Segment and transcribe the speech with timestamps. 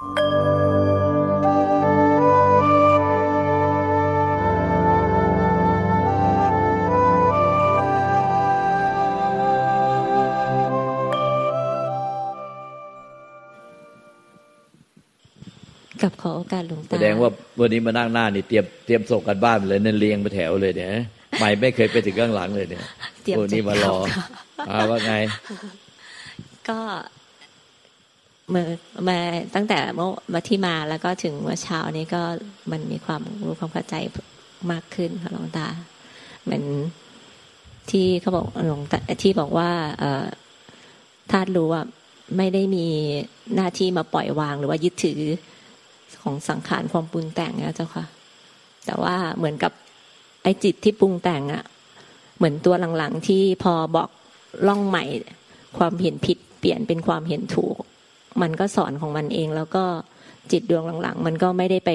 [16.06, 17.30] ับขอโอกาสหลวงตาแสดงว่า
[17.60, 20.90] วันนี้มานั่งหน้านี่เตรียมเตรียมส่งกันบ้านเลยนั่นเรียงไปแถวเลยเนี่ย
[21.38, 22.84] ใหม่ไม่เคยไปถึงข้างหลังเลยเนี่ย
[23.22, 24.24] เตรียมพวกนี้มารอจะเข้าค่ะ
[24.68, 25.14] อาว่าไง
[26.68, 26.78] ก็
[27.17, 28.66] เมื่อ
[29.08, 29.18] มา
[29.54, 32.22] ตั้งแต่เมื่อมาที่มาแล้วก็ถึงเมื่อเช้านี้ก็
[32.70, 33.94] มันมีความรู้ความเข้าใจ
[34.72, 35.68] มากขึ้นค่ะหลวงตา
[36.44, 36.62] เหมือน
[37.90, 40.26] ที่เขาบอกหลวงตาที่บอกว่าเอ่อ
[41.30, 41.82] ธาตุรู้ว่า
[42.36, 42.86] ไม่ได้มี
[43.54, 45.20] หน้าที่มาปล่อยวางหรือว่ายึดถือ
[46.22, 48.04] ของสังขารความปรุงแต่งนะเจ้าค่ะ
[48.86, 49.72] แต่ว่าเหมือนกับ
[50.42, 51.64] ไอ้จิตที่ปรุงแต่งอะ
[52.36, 54.08] เหมือนตัวหลังๆที่พอบอก
[54.66, 55.04] ล่องใหม่
[55.78, 57.77] ความเห็นผิดเปลี่ยนเป็นความเห็นถูก
[58.42, 59.84] มันก็สอนของมันเอง แล้วก็
[60.52, 61.90] จิตดวงหลังๆ มันก็ไม่ได้ไป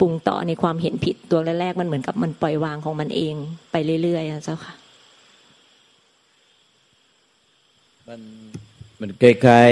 [0.00, 3.34] ปรุงต่อในความเห็นผิดตัวแรกๆมันเหมือนกับมันปล่อยวางของมันเอง
[3.72, 4.74] ไปเรื่อยๆเจ้าค่ะ
[8.08, 8.20] มัน
[9.00, 9.62] มันใกล้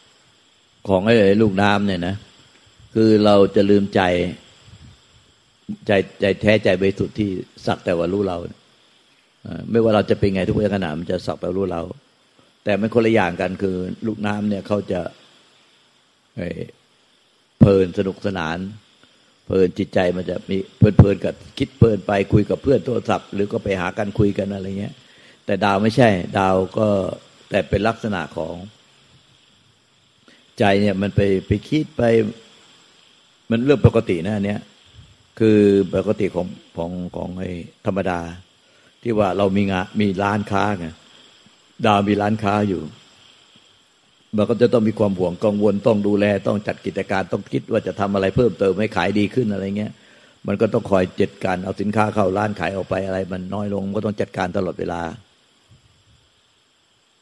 [0.00, 2.14] ๆของไอ้ลูกน้ำเนี่ยนะ
[2.94, 4.00] คือเราจะลืมใจ
[5.86, 7.30] ใจใจแท้ใจบริสุทธิ์ที่
[7.66, 8.38] สักแต่ว่ารู้เรา
[9.70, 11.82] ไม่ว่าเราจะเป็นไงทุกขณะมันจะสักแต่รู้เรา
[12.64, 15.00] แต่มันคนละอย่างกันคือ ลูกน้ำเนี่ยเขาจะ
[17.60, 18.58] เพลินสนุกสนาน
[19.46, 24.94] เพลินจิตใจมันจะมีเพลินเพลินกับคิดเพลินไปคุยกับเพื่อนโทรศัพท์ หรือก็ไปหากันคุยกันอะไรเงี้ย
[25.46, 26.88] แต่ดาวไม่ใช่ ดาวก็
[27.50, 28.54] แต่เป็นลักษณะของ
[30.58, 32.02] ใจเนี่ยมันไปไปคิดไป
[33.50, 34.60] มันเรื่องปกตินะอันเนี้ย
[35.38, 35.58] คือ
[35.94, 36.46] ปกติของ
[36.76, 37.50] ของของไอ้
[37.86, 38.20] ธรรมดา
[39.02, 40.88] ที่ว่าเรามีงานมีร้านค้าไง
[41.86, 42.82] ดาวมีร้านค้าอยู่
[44.36, 49.92] มันก็จะต้องมีความห่วงกังวลต้องดูแลต้องจัดกิจการต้องคิดว่าจะทำอะไรเพิ่มเติมให้ขายดีขึ้นอะไรเงี้ย
[50.46, 55.02] มันก็ต้องคอยจัดการเอาสินค้าเข้าร้านขายออกไปอะไร มันน้อยลงก็ต้องจัดการตลอดเวลา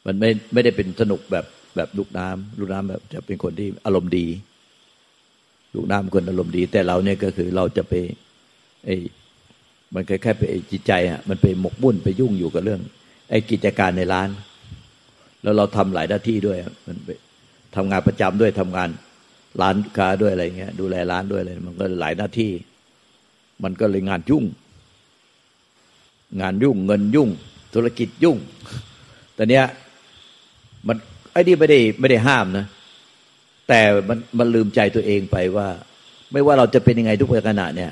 [0.05, 4.27] มันไม่ไม่ได้เป็นสนุกแบบแบบลูกน้ำลูกน้ำแบบจะเป็นคนที่อารมณ์ดี
[5.75, 7.93] ลูกน้ำเป็นคนอารมณ์ดี แต่เราเนี่ยก็คือเราจะไป
[8.85, 8.95] ไอ้
[9.93, 12.81] มันแคล้ายๆไปจิตใจอะมันไปหมกมุ่นไปยุ่งอยู่กับเรื่อง
[13.29, 14.29] ไอ้กิจการในร้าน
[15.43, 16.57] แล้วเราทำหลายหน้าที่ด้วย
[16.87, 17.09] มันไป
[17.75, 18.89] ทำงานประจำด้วยทำงาน
[19.61, 22.51] ร้านค้าด้วยอะไรเงี้ย ดูแลร้านด้วยอะไรมันก็หลายหน้าที่
[23.63, 24.45] มันก็เลยงานยุ่ง
[26.41, 27.29] งานยุ่งเงินยุ่ง
[27.73, 28.37] ธุรกิจยุ่ง
[29.35, 29.65] แต่เนี้ย
[30.87, 30.97] มัน
[31.31, 32.65] ไอ้นี่ไม่ได้ไม่ได้ห้ามนะ
[33.67, 35.67] แต่มันมันลืมใจตัวเองไปว่า
[36.31, 37.91] ไม่ว่าเราจะเป็นยังไงทุกขณะเนี่ย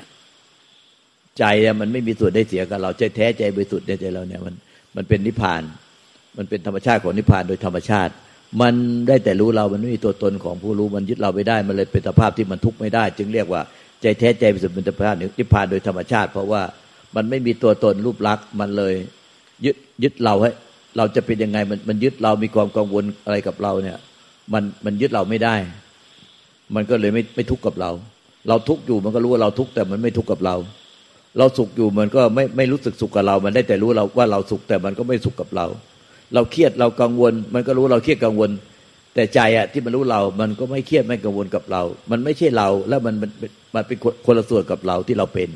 [1.38, 1.44] ใจ
[1.80, 4.54] มันไม่มีส่วนได้เสียกับเราใจแท้ใจบริสุทธิ์ในใจเราเนี่ย มัน
[4.96, 5.62] มันเป็นนิพพาน
[6.36, 8.12] มันเป็นธรรมชาติของนิพพานโดยธรรมชาติ
[8.60, 8.74] มัน
[9.08, 13.62] ได้แต่รู้เรามันไม่มีตัวตนของผู้รู้มันยึดเราไม่ได้ มันเลยเป็นสภาพที่มันทุกข์ไม่ได้ จึงเรียกว่า
[14.02, 16.62] ใจแท้ใจบริสุดเป็นธรรมชาตินิพพานโดยธรรมชาติ เพราะว่า
[17.16, 18.94] มันไม่มีตัวตนรูปลักษณ์มันเลย
[19.64, 20.50] ยึดยึดเราให้
[20.96, 23.98] เราจะเป็นยังไงมันมันยึดเรามีความกังวลอะไรกับเราเนี่ย
[24.52, 25.56] มันมันยึดเราไม่ได้
[26.74, 27.90] มันก็เลยไม่ไม่ทุกข์กับเรา
[28.48, 30.56] เราทุกข์อยู่มันก็รู้ว่าเราทุกข์แต่มันไม่ทุกข์กับเรา
[31.38, 35.66] เราสุขอยู่มันก็ไม่ไม่รู้สึกสุขกับเรา มันได้แต่รู้เราว่าเราสุขแต่มันก็ไม่สุขกับเรา
[36.34, 38.50] เราเครียดเรากังวล มันก็รู้เราเครียดกังวล
[39.14, 43.30] แต่ใจอะที่มันรู้เรา มันก็ไม่เครียดไม่กังวลกับเรา มันไม่ใช่เราแล้วมันมัน
[43.74, 45.50] มันเป็นคนละส่วนกับเราที่เราเป็น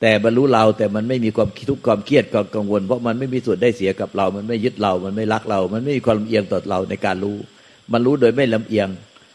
[0.00, 7.36] แต่บรรลุเราแต่มันไม่มีความทุกข์ความเครียดความกังวล เพราะมันไม่มีส่วนได้เสียกับเรา มันไม่ยึดเรา มันไม่รักเรา มันไม่มีความลำเอียงต่อเราในการรู้
[7.92, 8.88] มันรู้โดยไม่ลำเอียง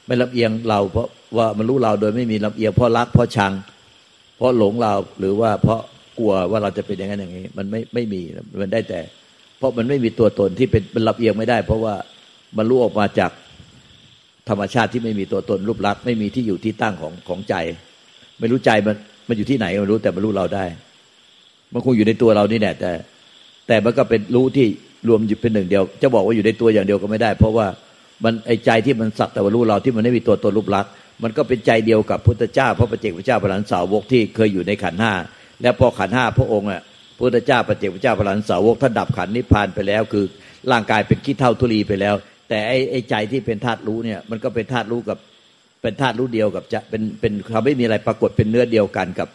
[0.08, 3.54] ไม่ลำเอียงเรา เพราะว่ามันรู้เราโดยไม่มีลำเอียงเพราะรักเพราะชัง
[4.38, 5.80] เพราะหลงเราหรือว่าเพราะ
[6.20, 8.22] กลัวว่าเราจะเป็นอย่างนั้นอย่างนี้ มันไม่ไม่มี
[8.62, 9.00] มันได้แต่
[9.58, 11.96] เพราะมันไม่มีตัวตนที่เป็นมันลำเอียงไม่ได้ เพราะว่า
[12.58, 13.32] มันรู้ออกมาจาก
[14.50, 17.56] ธรรมชาติที่ไม่มีตัวตนรูปลักษณ์ไม่มีที่อยู่ที่ตั้งของของใจ
[18.40, 18.96] ไม่รู้ใจมัน
[19.28, 20.66] มันอยู่ที่ไหนมันรู้แต่มันรู้เราได้
[21.74, 22.92] มันคงอยู่ในตัวเรานี่แหละแต่
[23.68, 24.68] แต่มันก็เป็นรู้ที่
[25.08, 27.68] รวมอยู่เป็นหนึ่งเดียว จะบอกว่าอยู่ในตัวอย่างเดียวก็ไม่ได้ เพราะว่า
[28.24, 30.92] มันไอ้ใจที่มันสักแต่ว่ารู้เราที่มันไม่มีตัวตนรูปลักษณ์
[31.24, 35.14] มันก็เป็นใจเดียวกับพุทธเจ้าพระประเจกพระเจ้าพระหลานสาวกที่เคยอยู่ในขันห้า
[35.62, 36.82] แล้วพอขันห้าพระองค์อะ
[37.20, 40.26] พุทธเจ้าปเจกพระเจ้าพระหลานสาวกท่านดับขันนิพพานไปแล้ว คือ
[40.72, 42.16] ร่างกายเป็นขี้เท่าทุลีไปแล้ว
[42.50, 45.18] แต่ไอ้ไอใจที่เป็นธาตุรู้เนี่ยมันก็เป็นธาตุรู้กับ
[45.82, 49.28] เป็นธาตุรู้เดียวกับจะเป็นเป็นเขาไม่มีอะไรปรากฏเป็นเนื้อเดียวกันกับ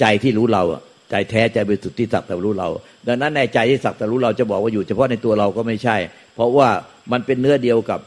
[0.00, 0.62] ใจที่รู้เรา
[1.10, 2.68] ใจแท้ใจบริสุทธิ์ที่สักแต่รู้เรา
[3.06, 5.96] ดังนั้นในใจที่สักแต่รู้เราจะบอกว่าอยู่เฉพาะในตัวเราก็ไม่ใช่
[6.34, 6.68] เพราะว่า
[7.12, 8.00] มันเป็นเนื้อเดียวกับ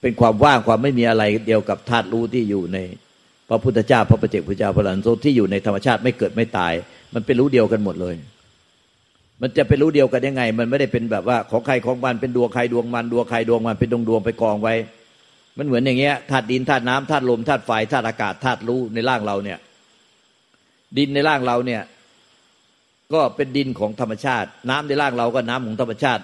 [0.00, 2.78] เป็นความว่างความไม่มีอะไรเดียวกับธาตุรู้ที่อยู่ใน
[3.48, 6.72] พระพุทธเจ้าพระปเจกพุทธเจ้าพระหลานโซที่อยู่ในธรรมชาติไม่เกิดไม่ตาย
[7.14, 8.14] มันเป็นรู้เดียวกันหมดเลย
[9.42, 14.74] มันจะเป็นรู้เดียวกันยังไง มันไม่ได้เป็นแบบว่าของใครของมันเป็นดวงใครดวงมันดวงใครดวงมันเป็นดวงดวงไปกองไว้
[15.58, 19.58] มันเหมือนอย่างเงี้ยธาตุดินธาตุน้ำธาตุลมธาตุไฟธาตุอากาศธาตุรู้ในร่างเราเนี่ย
[20.98, 21.82] ดินในร่างเราเนี่ย
[23.12, 26.22] ก็เป็นดินของธรรมชาติ น้ำในร่างเราก็น้ำของธรรมชาติ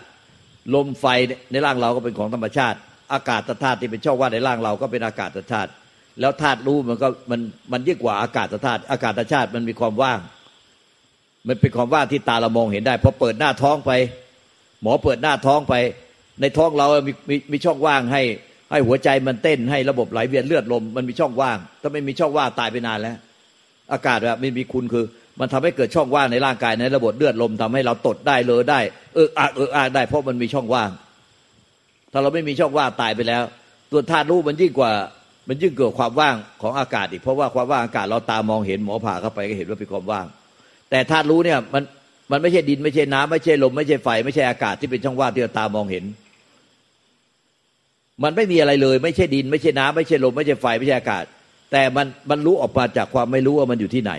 [0.74, 1.06] ลมไฟ
[1.52, 2.78] ในร่างเราก็เป็นของธรรมชาติ
[3.12, 5.70] อากาศธาตุที่เป็นช่องว่างในร่างเราก็เป็นอากาศธาตุ
[6.20, 7.40] แล้วธาตุรู้มันก็มัน
[7.72, 10.18] มันยิ่งกว่าอากาศธาตุอากาศธาตุมันมีความว่าง
[11.46, 13.92] มันเป็นความว่างที่ตาเรามองเห็นได้พอเปิดหน้าท้องไป
[14.82, 15.74] หมอเปิดหน้าท้องไป
[16.40, 18.22] ในท้องเรามีมีมีช่องว่างให้
[18.70, 23.16] ให้หัวใจมันเต้นให้ระบบไหลเวียนเลือดลม มันมีช่องว่าง ถ้าไม่มีช่องว่างตายไปนานแล้ว
[23.92, 25.04] อากาศแบบไม่มีคุณคือ
[25.40, 28.80] มันทำให้เกิดช่องว่างในร่างกายในระบบเลือดลมทำให้เราตดได้เลยได้
[29.14, 30.90] เอออากเอออากได้เพราะมันมีช่องว่าง
[32.12, 33.42] ถ้าเราไม่มีช่องว่างตายไปแล้ว
[33.90, 34.92] ตัวธาตุรู้มันยิ่งกว่า
[35.48, 40.26] มันยิ่งเกิดความว่างของอากาศอีกเพราะว่าความว่างอากาศเราตามองเห็นหมอผ่าเข้าไปก็เห็นว่าเป็นความว่าง
[40.90, 41.82] แต่ธาตุรู้เนี่ยมัน
[42.30, 46.04] มันไม่ใช่ดินไม่ใช่น้ำไม่ใช่ลมไม่ใช่ไฟไม่ใช่อากาศที่เป็นช่องว่างที่เราตามองเห็น
[48.22, 51.24] มันไม่มีอะไรเลย ไม่ใช่ดิน ไม่ใช่น้ำไม่ใช่ลมไม่ใช่ไฟไม่ใช่อากาศ
[51.72, 54.12] แต่มันมันรู้ออกมาจากความไม่รู้ว่ามันอยู่ที่ไหน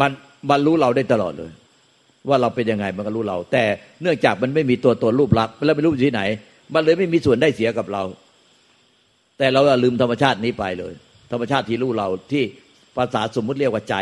[0.00, 0.10] มัน
[0.50, 1.50] มันรู้เราได้ตลอดเลย
[2.28, 3.64] ว่าเราเป็นยังไงมันก็รู้เรา แต่
[4.02, 6.22] เนื่องจากมันไม่มีตัวตนรูปลักษณ์แล้วไม่รู้อยู่ที่ไหน
[6.74, 8.02] มันเลยไม่มีส่วนได้เสียกับเรา
[9.38, 10.92] แต่เราลืมธรรมชาตินี้ไปเลย
[11.32, 12.44] ธรรมชาติที่รู้เราที่
[12.96, 13.96] ภาษาสมมุติเรียกว่าใจ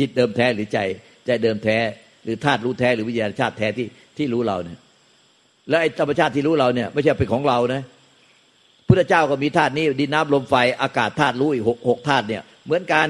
[0.00, 0.78] จิตเดิมแท้หรือใจ
[1.26, 1.78] ใจเดิมแท้
[2.24, 3.86] หรือธาตุรู้แท้หรือวิญญาณชาติแท้ที่
[4.16, 4.78] ที่รู้เราเนี่ย
[5.68, 7.82] แล้วไอ้ธรรมชาติที่รู้เราเนี่ย ไม่ใช่เป็นของเรานะ
[8.88, 13.08] พุทธเจ้าก็มีธาตุนี้ดินน้ำลมไฟอากาศธาตุรู้อีกหกหกธาตุเนี่ย เหมือนกัน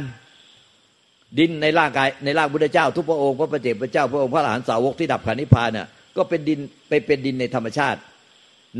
[1.39, 6.59] ดินในร่างกายในร่างพุทธเจ้า ทุกพระองค์พระปเจกพระเจ้าพระองค์พระอรหันตสาวกที่ดับขันนิพพานเนี่ยก็เป็นดิน
[6.89, 7.99] ไปเป็นดินในธรรมชาติ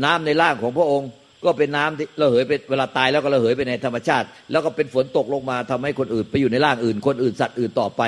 [0.03, 1.09] น้ำในร่างของพระองค์
[1.45, 8.01] ก็เป็นน้ำที่ระเหยไปเวลาตายแล้วก็ระเหยไปในธรรมชาติ แล้วก็เป็นฝนตกลงมาทำให้คนอื่น ไปอยู่ในร่างอื่น คนอื่นสัตว์อื่นต่อไป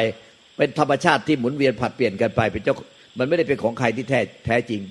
[0.58, 2.76] เป็นธรรมชาติที่หมุนเวียนผัดเปลี่ยนกันไปเป็นเจ้า
[3.20, 4.82] มันไม่ได้เป็นของใครที่แท้แท้จริง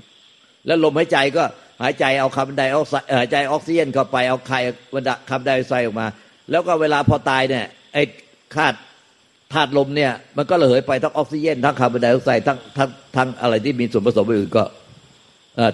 [0.66, 1.44] แล้วลมหายใจก็
[1.82, 4.52] หายใจเอาคาร์บอนไดออกไซด์หายใจออกซิเจนเข้าไปเอาค
[4.94, 6.06] วันคาร์บอนไดออกไซด์ออกมา
[6.50, 8.02] แล้วก็เวลาพอตายเนี่ยไอ้
[8.54, 8.74] คาด
[9.52, 14.64] ธาตุลมเนี่ยมันก็ระเหยไปทั้งออกซิเจนทั้งคาร์บอนไดออกไซด์ทั้งทั้งทั้งอะไรที่มีส่วนผสมอื่นก็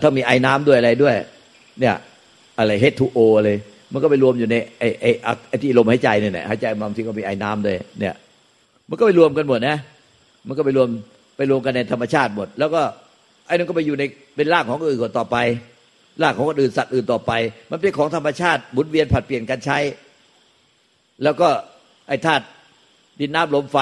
[0.03, 1.15] ถ้ามีไอน้ำด้วยอะไรด้วย
[1.81, 1.97] เนี่ย
[2.59, 3.51] อะไร H2O อะไร
[3.93, 5.07] มันก็ไปรวมอยู่ในไอไอ
[5.49, 8.15] ไอที่ลมหายใจเนี่ยหายใจบางทีก็มีไอน้ำด้วยเนี่ย
[8.89, 9.77] มันก็ไปรวมกันหมดนะ
[10.47, 10.89] มันก็ไปรวม
[11.37, 12.83] ไปรวมกันในธรรมชาติหมด แล้วก็
[13.47, 14.05] ไอ้นั่นก็ไปอยู่ใน
[14.37, 15.37] เป็นรากของอื่นก่อนต่อไป
[16.23, 17.33] รากของคนอื่นสัตว์อื่นต่อไป
[17.71, 19.79] มันเป็นของธรรมชาติหมุนเวียนผัดเปลี่ยนกันใช้
[21.23, 21.49] แล้วก็
[22.09, 22.45] ไอ้ธาตุ
[23.21, 23.77] ดินน้ำลมไฟ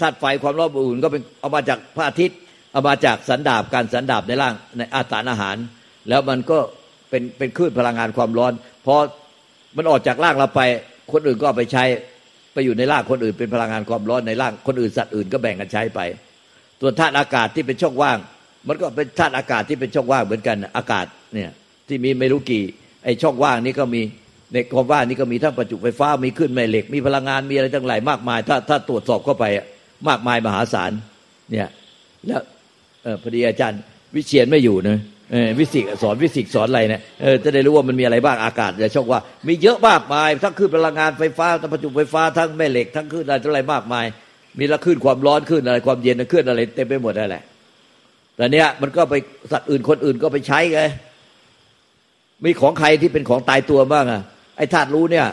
[0.00, 2.38] ธาตุไฟความร้อนอุ่นก็เป็นเอามาจากพระอาทิตย์
[2.72, 5.56] เอามาจากสันดาบการสันดาบในร่างในอาสารอาหาร
[6.08, 6.58] แล้วมันก็
[7.10, 8.52] เป็นเป็นคลื่นพลังงานความร้อน
[8.86, 8.94] พอ
[9.76, 10.60] มันออกจากร่างเราไป
[11.12, 11.84] คนอื่นก็เอาไปใช้
[12.52, 16.00] ไปอยู่ในร่างคนอื่นเป็นพลังงานความร้อนในร่างคนอื่นสัตว์อื่นก็แบ่งกันใช้ไป
[16.80, 18.18] ส่วนธาตุอากาศที่เป็นช่องว่าง
[18.68, 21.50] มันก็เป็นธาตุอากาศที่เป็นช่องว่างเหมือนกันอากาศเนี่ย
[21.88, 22.64] ที่มีไม่รู้กี่
[23.04, 24.02] ไอช่องว่างนี้ก็มี
[24.52, 29.44] ในความว่างนี้ก็มีทั้งประจุไฟฟ้ามีขึ้นแม่เหล็ก มีพลังงานมีอะไรทั้งหลายมากมาย ถ้าถ้าตรวจสอบเข้าไป
[30.08, 30.92] มากมายมหาศาล
[31.50, 31.68] เนี่ย
[32.26, 32.42] แล้ว
[33.22, 33.80] พอดีอาจารย์
[34.14, 34.98] วิเชียนไม่อยู่นะ
[35.58, 37.00] วิสิกสอนวิสิกสอนอะไรเนี่ย
[37.44, 44.06] จะได้รู้ว่ามันมีอะไรบ้างอากาศจะช่องว่า มีเยอะมากมาย ทั้งขึ้นพลังงานไฟฟ้าทั้งประจุไฟฟ้าทั้งแม่เหล็กทั้งขึ้นอะไรทั้งอะไรมากมาย
[44.58, 47.42] มีละขึ้นความร้อนขึ้นอะไรความเย็นขึ้นอะไรเต็มไปหมดนั่นแหละ
[48.36, 49.14] แต่เนี้ยมันก็ไป
[49.52, 50.80] สัตว์อื่นคนอื่นก็ไปใช้ไง
[52.44, 54.22] มีของใครที่เป็นของตายตัวบ้างอะ
[54.56, 55.26] ไอ้ธาตุรู้เนี่ย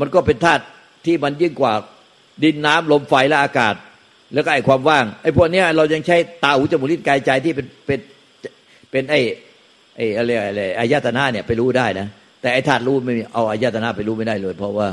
[0.00, 0.62] มันก็เป็นธาตุ
[1.06, 1.72] ที่มันยิ่งกว่า
[2.44, 3.74] ดินน้ำลมไฟและอากาศ
[4.34, 7.98] แล้วก็ไอ้ความว่างไอ้พวกเนี้ยเรายังใช้ตาหูจมูกลิ้นกายใจที่เป็นเป็น
[8.92, 9.20] เป็นไอ้
[9.96, 12.06] ไอ้อะไรอะไรอายตนะเนี่ยไปรู้ได้นะ
[12.40, 14.88] แต่ไอ้ธาตุรู้ไม่เอาอายตนะไปรู้ไม่ได้เลย เพราะว่า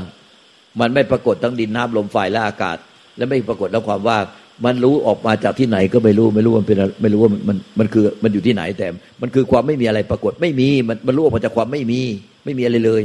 [0.80, 2.76] มันไม่ปรากฏทั้งดินน้ำลมไฟและอากาศ
[3.16, 4.24] และไม่ปรากฏแล้วความว่าง
[4.64, 8.86] มันรู้ออกมาจากที่ไหนก็ไม่รู้ไม่รู้มันเป็นไม่รู้ว่ามันมันคือมันอยู่ที่ไหนแต่
[9.22, 12.00] มันคือความไม่มีอะไรปรากฏไม่มีมันมันรู้ออกมาจากความไม่มี
[12.44, 13.02] ไม่มีอะไรเลย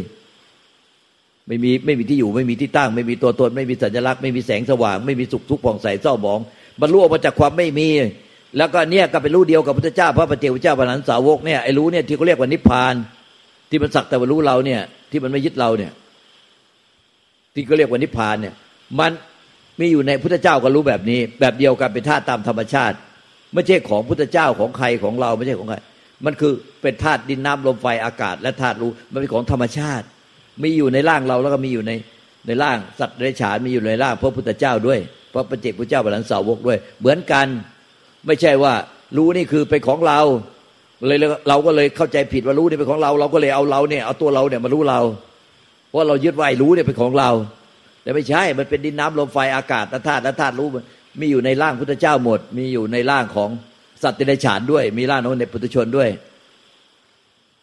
[1.48, 6.40] ไม่มีไม่มีที่อยู่ไม่มีที่ตั้ง ไม่มีตัวตน ไม่มีสัญลักษณ์ไม่มีแสงสว่าง ไม่มีสุขทุกข์ผ่องใสเศร้าหมอง
[6.82, 7.88] มันรู้ออกมาจากความไม่มี
[8.58, 12.94] แล้วก็เนี่ยก็เป็นรู้เดียวกับพระเจ้าพระปฏิเจ้าพระนันสาวกเนี่ยไอ้รู้เนี่ยที่เขาเรียกว่านิพพาน
[13.70, 15.92] ที่มันสักแต่ว่ารู้เราเนี่ย ที่มันไม่ยึดเราเนี่ย
[17.54, 18.54] ที่เขาเรียกว่านิพพานเนี่ย
[19.00, 19.12] มัน
[19.80, 22.96] มีอยู่ในพุทธเจ้าก็รู้แบบนี้ แบบเดียวกันเป็นธาตุตามธรรมชาติ
[23.54, 25.78] ไม่ใช่ของพุทธเจ้าของใครของเราไม่ใช่ของใคร
[26.26, 30.06] มันคือเป็นธาตุดินน้ำลมไฟอากาศ และธาตุรู้มันเป็นของธรรมชาติ
[30.64, 31.92] มีอยู่ในร่างเราแล้วก็มีอยู่ใน
[32.48, 35.00] ในร่างสัตว์เดรัจฉานมีอยู่ในร่างพระพุทธเจ้าด้วย
[35.34, 37.48] พระปฏิเจ้าบรรลันสาวกด้วย เหมือนกัน
[38.28, 38.74] ไม่ใช่ว่า
[39.18, 40.20] รู้นี่คือเป็นของเรา
[41.08, 41.18] เลย
[41.50, 45.00] เราก็เลยเข้าใจผิดว่ารู้นี่เป็นของเรา เราก็เลยเอาเราเนี่ยเอาตัวเราเนี่ยมารู้เรา
[45.88, 47.30] เพราะเรายึดไว้รู้เนี่ยเป็นของเรา
[48.04, 50.84] แต่ไม่ใช่มันเป็นดินน้ำลมไฟอากาศธาตุธาตุรู้มัน
[51.20, 53.50] มีอยู่ในร่างพุทธเจ้าหมด มีอยู่ในร่างของ
[54.04, 56.10] สัตว์เดรัจฉานด้วย มีร่างของในปุถุชนด้วย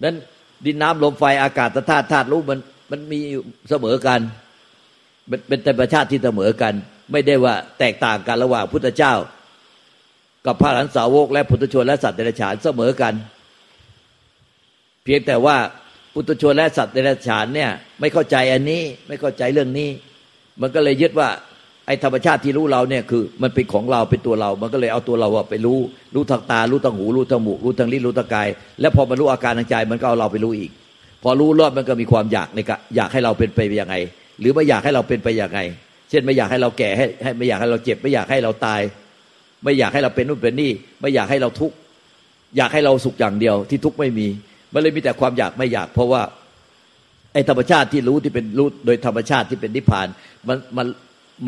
[0.04, 0.16] นั้น
[0.66, 2.59] ดินน้ำลมไฟอากาศธาตุธาตุรู้มัน
[2.90, 3.21] มันมี
[3.71, 4.21] เสมอกัน
[5.49, 6.75] เป็นธรรมชาติที่เสมอกัน
[7.12, 9.14] ไม่ได้ว่าแตกต่างกันระหว่างพุทธเจ้า
[10.46, 13.14] กับพระหลานสาวกและพุทธชนและสัตว์เดรัจฉานเสมอกัน
[15.04, 15.56] เพียงแต่ว่า
[16.14, 17.70] พุทธชนและสัตว์เดรัจฉานเนี่ย
[18.00, 19.88] ไม่เข้าใจอันนี้ไม่เข้าใจเรื่องนี้
[20.61, 21.28] มันก็เลยยึดว่า
[21.87, 25.78] ไอ้ธรรมชาติที่รู้เราเนี่ยคือ มันเป็นของเราเป็นตัวเรา มันก็เลยเอาตัวเราไปรู้
[26.14, 28.49] รู้ทางตา รู้ทางหู รู้ทางหมูรู้ทางลิ้นรู้ทางกาย
[28.80, 30.70] แล้วพอมันรู้อาการทางใจ มันก็เอาเราไปรู้อีก
[31.22, 33.94] พอรู้รอบมันก็มีความอยากในกอยากให้เราเป็นไปยังไง
[34.40, 35.61] หรือไม่อยากให้เราเป็นไปยังไง
[36.11, 38.80] เช่นไม่อยากให้เราแก่ให้ให้ไม่อยากให้เราเจ็บ ไม่อยากให้เราตาย
[39.64, 41.76] ไม่อยากให้เราเป็นนู่นเป็นนี่ ไม่อยากให้เราทุกข์
[42.57, 44.26] อยากให้เราสุขอย่างเดียว ที่ทุกข์ไม่มี
[44.73, 46.23] มันเลยมีแต่ความอยากไม่อยาก เพราะว่า
[47.33, 50.07] ไอ้ธรรมชาติที่รู้ที่เป็นรู้โดยธรรมชาติที่เป็นนิพพาน
[50.49, 50.87] มันมัน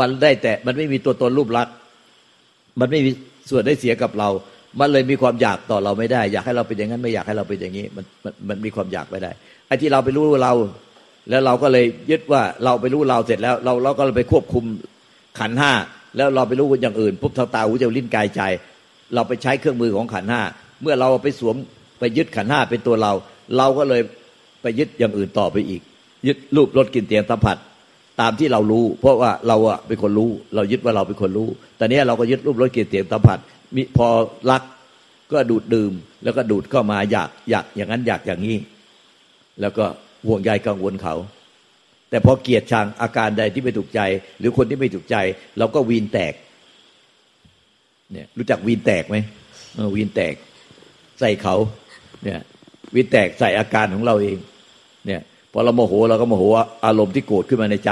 [0.01, 1.75] มันได้แต่มันไม่มีตัวตนรูปลักษณ์
[2.81, 3.11] มันไม่มี
[3.51, 4.29] ส่วนได้เสียกับเรา
[4.81, 9.31] มันเลยมีความอยากต่อเราไม่ได้ อยากให้เราเป็นอย่างนั้นไม่อยากให้เราเป็นอย่างนี้ มันมันมันมีความอยากไม่ได้
[9.67, 10.53] ไอ้ที่เราไปรู้เรา
[11.31, 14.65] แล้วเราก็เลยยึดว่าเราไปรู้เราเสร็จแล้ว เราเราก็ไปควบคุม
[15.39, 15.73] ขันห้า
[16.17, 18.41] แล้วเราไปรู้อย่างอื่นปุ๊บทางตาหูจมูกลิ้นกายใจ
[19.15, 20.43] เราไปใช้เครื่องมือของขันห้า
[20.83, 21.57] เมื่อเราไปสวม
[21.99, 23.13] ไปยึดขันห้าเป็นตัวเรา
[23.57, 24.03] เราก็เลย
[24.63, 25.83] ไปยึดอย่างอื่นต่อไปอีก
[26.27, 27.57] ยึดรูปรสกลิ่นเสียงสัมผัส
[28.21, 33.39] ตามที่เรารู้ เพราะว่าเราอะเป็นคนรู้ เรายึดว่าเราเป็นคนรู้แต่เนี้ยเราก็ยึดรูปรสกลิ่นเสียงสัมผัส
[33.75, 34.07] มีพอ
[34.51, 34.63] รัก
[35.33, 35.93] ก็ดูดดื่ม
[36.25, 38.57] แล้วก็ดูดเข้ามาอยากอยากอย่างนั้นอยากอย่างนี้
[39.61, 39.85] แล้วก็
[40.27, 41.15] ห่วงใยกังวลเขา
[42.15, 44.01] แต่พอเกลียดชังอาการใดที่ไม่ถูกใจ
[44.39, 45.17] หรือคนที่ไม่ถูกใจ
[45.59, 46.35] เราก็วีนแตก
[48.13, 49.17] เนี่ยรู้จักวีนแตกไหม
[49.95, 50.35] วีนแตก
[51.21, 51.57] ใส่เขา
[52.25, 52.41] เนี่ย
[52.95, 54.37] วีนแตกใส่อาการของเราเอง
[55.07, 55.21] เนี่ย
[55.53, 56.45] พอเราโมโหเราก็โมโห
[56.87, 57.91] อารมณ์ที่โกรธขึ้นมาในใจ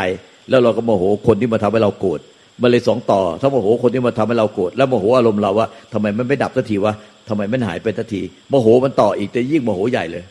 [0.51, 2.21] แล้วเราก็โมโหคนที่มาทำให้เราโกรธ
[2.63, 6.95] มันเลยสองต่อ ถ้าโมโหคนที่มาทำให้เราโกรธแล้วโมโหอารมณ์เราว่าทำไมมันไม่ดับสักทีวะ
[7.29, 10.25] ทำไมมันหายไปสักทีโมโหมันต่ออีกแต่ยิ่งโมโหใหญ่เลย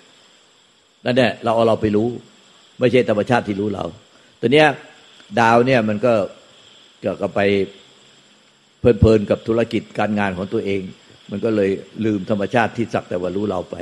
[1.05, 2.07] นั่นแหละเราเอาเราไปรู้
[2.81, 3.85] ไม่ใช่ธรรมชาติที่รู้เรา
[4.41, 4.67] ตัวเนี้ย
[5.39, 6.13] ดาวเนี่ยมันก็
[7.01, 7.41] เกี่ยวกับไป
[8.79, 10.81] เพลินๆกับธุรกิจการงานของตัวเอง
[11.31, 11.69] มันก็เลย
[12.05, 13.75] ลืมธรรมชาติที่สักแต่ว่ารู้เราไป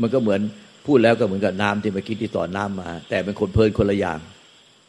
[0.00, 0.40] มันก็เหมือน
[0.86, 4.18] พูดแล้วก็เหมือนกับน้ำที่เมื่อกี้ที่สอนน้ามา แต่เป็นคนเพลินคนละอย่าง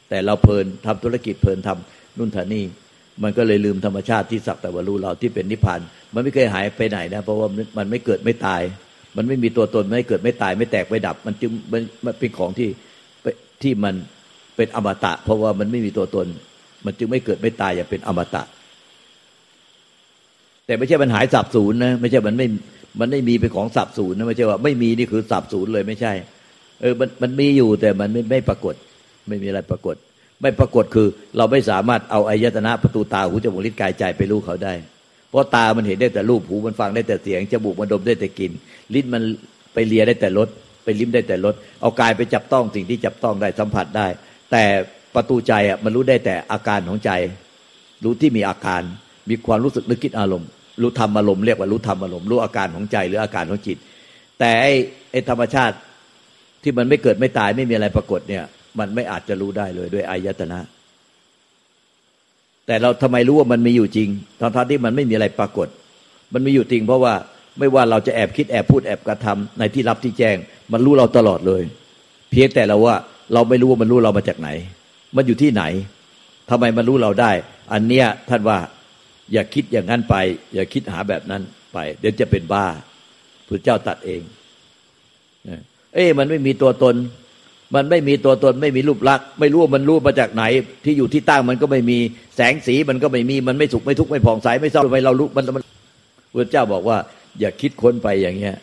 [0.10, 2.66] แต่เราเพลินทำธุรกิจเพลินทำนุ่นทานี่
[3.24, 5.80] มันก็เลยลืมธรรมชาติที่สักแต่ว่ารู้เราที่เป็นนิพพาน
[6.14, 8.62] มันไม่เคยหายไปไหนนะ เพราะว่ามันไม่เกิดไม่ตาย
[9.18, 11.52] มันไม่มีตัวตนไม่เกิดไม่ตายไม่แตกไม่ดับ มันจึง
[12.06, 12.70] มันเป็นของที่
[13.64, 13.96] ที่มัน
[14.56, 16.28] เป็นอมตะ เพราะว่ามันไม่มีตัวตน
[16.86, 18.44] มันจึงไม่เกิดไม่ตายอย่างเป็นอมตะ
[20.66, 22.48] แต่ไม่ใช่มันหายสับสูญนะไม่ใช่มันไม่
[23.00, 26.14] มันไม่มีเป็นของสับสูญนะไม่ใช่ว่าไม่มีนี่คือสับสูญเลยไม่ใช่
[26.82, 28.76] เออมันมันมีอยู่แต่มันไม่ไม่ปรากฏ
[29.28, 29.96] ไม่มีอะไรปรากฏ
[30.42, 34.74] ไม่ปรากฏคือ เราไม่สามารถเอาอายตนะประตูตาหูจมูกลิ้นกายใจไปรู้เขาได้
[35.30, 38.52] เพราะตามันเห็นได้แต่รูปหูมันฟังได้แต่เสียงจมูกมันดมได้แต่กลิ่น
[38.94, 39.24] ลิ้นมัน
[39.74, 40.50] ไปเลียได้แต่รส
[40.84, 44.08] ไปลิ้มได้แต่รสเอากายไปจับต้องสิ่งที่จับต้องได้สัมผัสได้
[44.52, 44.64] แต่
[45.16, 47.12] ประตูใจอะมันรู้ได้แต่อาการของใจ
[48.04, 48.82] รู้ที่มีอาการ
[49.30, 50.50] มีความรู้สึกนึกคิดอารมณ์
[50.82, 53.78] รู้ธรรมอารมณ์เรียกว่ารู้ธรรมอารมณ์รู้อาการของใจหรืออาการของจิต
[54.40, 54.52] แต่
[55.12, 55.76] ไอ้ธรรมชาติ
[56.64, 58.44] ที่มันไม่เกิดไม่ตายไม่มีอะไรปรากฏเนี่ย
[58.80, 60.60] มันไม่อาจจะรู้ได้เลยด้วยอายตนะ
[62.68, 64.10] แต่เราทำไมรู้ว่ามันมีอยู่จริง
[64.40, 65.68] ทั้งที่มันไม่มีอะไรปรากฏ
[66.34, 67.14] มันมีอยู่จริง เพราะว่า
[67.60, 70.38] ไม่ว่าเราจะแอบคิดแอบพูดแอบกระทำในที่รับที่แจ้ง
[70.74, 71.64] มันรู้เราตลอดเลย
[72.32, 72.96] เพียงแต่เราว่า
[73.34, 74.50] เราไม่รู้ว่ามันรู้เรามาจากไหน
[75.16, 75.64] มันอยู่ที่ไหน
[76.50, 77.32] ทำไมมันรู้เราได้
[77.74, 78.58] อันเนี้ยท่านว่า
[79.34, 80.16] อย่าคิดอย่างนั้นไป
[80.54, 81.42] อย่าคิดหาแบบนั้น
[81.74, 82.66] ไป เดี๋ยวจะเป็นบ้า
[83.48, 84.22] พระเจ้าตัดเอง
[85.94, 86.96] เอ้มันไม่มีตัวตน
[87.76, 90.44] มันไม่มีตัวตนไม่มีรูปลักษณ์ไม่รู้ว่ามันรู้มาจากไหน
[90.86, 91.98] ที่อยู่ที่ตั้งมันก็ไม่มี
[92.36, 95.64] แสงสีมันก็ไม่มีมันไม่สุขไม่ทุกข์ไม่ผ่องใสไม่เศร้าไปเรารู้มันมัน
[96.36, 96.98] พระเจ้าบอกว่า
[97.40, 98.56] อย่าคิดค้นไปอย่างเงี้ย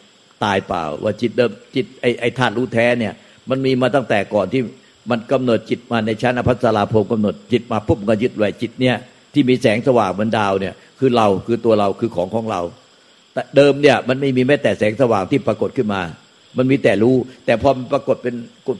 [0.45, 3.13] ตายเปล่า ว่าจิตเดิมจิตไอไอธาตุรู้แท้เนี่ย
[3.51, 4.63] มันมีมาตั้งแต่ก่อนที่
[5.11, 8.97] มันกำเนิดจิตมาในชั้นอภัสราภพกำหนดจิตมาปุ๊บก็ยึดไว้จิตเนี่ย
[9.33, 12.61] ที่มีแสงสว่างเหมือนดาวเนี่ย คือเราคือตัวเราคือของของเรา
[13.33, 16.03] แต่เดิมเนี่ยมันไม่มีแม้แต่แสงสว่างที่ปรากฏขึ้นมา
[16.57, 17.17] มันมีแต่รู้
[17.47, 18.35] แต่พอมันปรากฏเป็น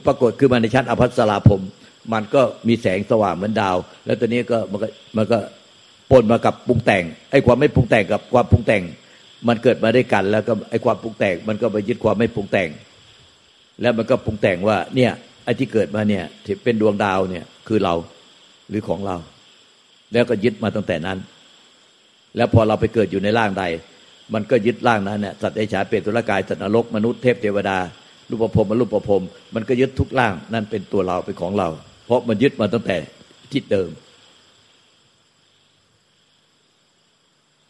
[0.07, 1.61] ปรากฏขึ้นมาในชั้นอภัสราพม
[2.13, 4.87] มันก็มีแสงสว่างเหมือนดาว แล้วตัวนี้ก็มันก็
[5.17, 5.37] มันก็
[6.11, 8.83] ปนมากับปรุงแต่งไอ้ความไม่ปรุงแต่งกับความปรุงแต่ง
[9.47, 12.69] มันเกิดมาด้วยกัน แล้วก็ไอ้ความปรุงแต่งมันก็ไปยึดความไม่ปรุงแต่ง
[13.81, 15.11] แล้วมันก็ปรุงแต่งว่าเนี่ย
[15.45, 16.23] ไอ้ที่เกิดมาเนี่ย
[16.63, 17.93] เป็นดวงดาวเนี่ยคือเรา
[18.69, 19.15] หรือของเรา
[20.13, 21.17] แล้วก็ยึดมาตั้งแต่นั้น
[22.37, 23.63] แล้วพอเราไปเกิดอยู่ในร่างใด
[24.33, 27.77] มันก็ยึดร่างนั้นเนี่ยสัตว์เดชาเปรตุลกายสัตว์นรกมนุษย์เทพเทวดา
[28.29, 29.21] รูปภพมรูปภพ
[29.55, 31.69] มันก็ยึดทุกร่างนั่นเป็นตัวเราเป็นของเรา
[32.05, 32.97] เพราะมันยึดมาตั้งแต่
[33.53, 33.89] ทิศเดิม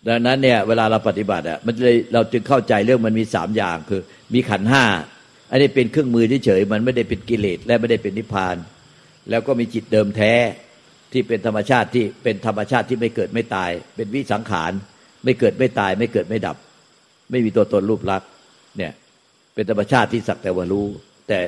[0.08, 4.01] ดังนั้นเนี่ยเวลาเราปฏิบัติอะมันเลยเราจึงเข้าใจเรื่องมันมีสามอย่างคือ
[4.34, 4.86] มีขันห้า
[5.51, 8.55] อันนี้เป็นเครื่องมือเฉยมันไม่ได้เป็นกิเลสและไม่ได้เป็นนิพพาน
[9.29, 10.34] แล้วก็มีจิตเดิมแท้
[11.12, 14.72] ที่เป็นธรรมชาติที่เป็นธรรมชาติที่ไม่เกิดไม่ตาย เป็นวิสังขาร
[15.24, 16.58] ไม่เกิดไม่ตาย ไม่เกิดไม่ดับ
[17.31, 18.29] ไม่มีตัวตนรูปลักษณ์
[18.77, 18.91] เนี่ย
[19.55, 20.86] เป็นธรรมชาติที่สักแต่ว่ารู้
[21.27, 21.39] แต่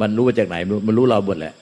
[0.00, 0.56] มันรู้มาจากไหน
[0.86, 1.54] มันรู้เราหมดแหละ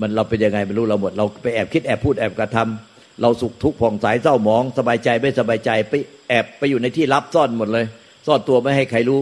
[0.00, 5.94] มันเราเป็นยังไงมันรู้เราหมด เราไปแอบคิดแอบพูดแอบกระทำ เราสุขทุกข์ผ่องใสเศร้าหมอง สบายใจไม่สบายใจไป
[6.28, 7.84] แอบไปอยู่ในที่ลับซ่อนหมดเลย
[8.26, 9.20] ซ่อนตัวไม่ให้ใครรู้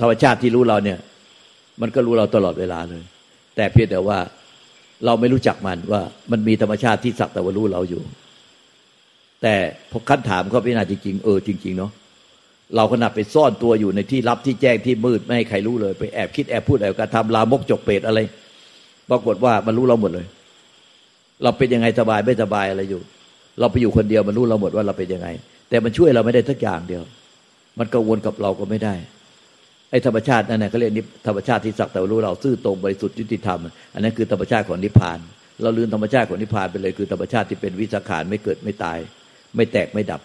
[0.00, 0.98] ธรรมชาติที่รู้เราเนี่ย
[1.80, 3.02] มันก็รู้เราตลอดเวลาเลย
[3.56, 4.18] แต่เพียงแต่ว่า
[5.04, 8.02] เราไม่รู้จักมันว่ามันมีธรรมชาติที่สักแต่ว่ารู้เราอยู่
[9.42, 9.54] แต่
[9.90, 11.90] พอขั้นถามเขาพิจารณาจริงๆเออจริง ๆ เนาะ
[12.76, 18.18] เราขนาดไปซ่อนตัวอยู่ในที่ลับที่แจ้งที่มืดไม่ให้ใครรู้เลย ไปแอบคิดแอบพูดแอบกระทำลามกจกเปรตอะไร
[19.10, 20.26] ปรากฏว่ามันรู้เราหมดเลย
[21.42, 23.02] เราเป็นยังไงสบายไม่สบายอะไรอยู่
[23.60, 25.28] เราไปอยู่คนเดียวมันรู้เราหมดว่าเราเป็นยังไง
[25.68, 27.02] แต่มันช่วยเราไม่ได้ทักอย่างเดียว
[27.78, 28.94] มันกังวลกับเราก็ไม่ได้
[29.90, 33.58] ไอ้ธรรมชาตินั่นแหละเขาเรียกนิธรรมชาติที่สักแต่รู้เราซื่อตรงบริสุทธิ์ยุติธรรม
[33.94, 35.18] อันนั้นคือธรรมชาติของนิพพาน
[35.62, 38.98] เราลืมธรรมชาติของนิพพานไปเลย คือธรรมชาติที่เป็นวิสังขารไม่เกิดไม่ตาย
[39.56, 40.20] ไม่แตกไม่ดับ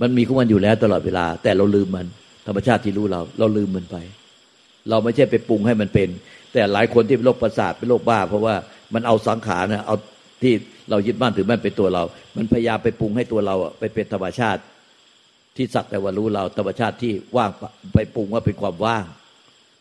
[0.00, 2.06] มันมีของมันอยู่แล้วตลอดเวลา แต่เราลืมมัน
[2.46, 3.96] ธรรมชาติที่รู้เรา เราลืมมันไป
[4.90, 6.08] เราไม่ใช่ไปปรุงให้มันเป็น
[6.52, 8.54] แต่หลายคนที่เป็นโรคประสาทเป็นโรคบ้า เพราะว่า
[8.94, 9.96] มันเอาสังขารนะเอา
[10.42, 10.54] ที่
[10.90, 12.02] เรายึดมั่นถือมั่นเป็นตัวเรา
[12.36, 14.60] มันพยายามไปปรุงให้ตัวเราไปเป็นธรรมชาติ
[15.56, 17.50] ที่สักแต่ว่ารู้เราธรรมชาติที่ว่าง
[17.94, 19.04] ไปปรุงว่าเป็นความว่าง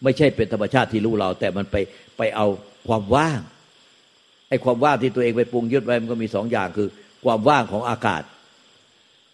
[0.03, 1.75] ไม่ใช่เป็นธรรมชาติที่รู้เรา แต่มันไป
[2.17, 2.47] ไปเอา
[2.87, 3.39] ความว่าง
[4.49, 6.89] ไอ้ความว่างที่ตัวเองไปปรุงยึดไว้มันก็มีสองอย่างคือ
[7.25, 8.23] ความว่างของอากาศ